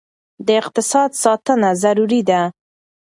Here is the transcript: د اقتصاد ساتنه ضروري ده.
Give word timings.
د 0.45 0.47
اقتصاد 0.61 1.09
ساتنه 1.23 1.69
ضروري 1.83 2.21
ده. 2.29 2.41